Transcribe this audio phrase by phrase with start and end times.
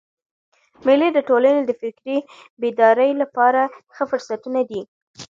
[0.85, 2.17] مېلې د ټولني د فکري
[2.61, 3.63] بیدارۍ له پاره
[3.95, 4.81] ښه فرصتونه دي.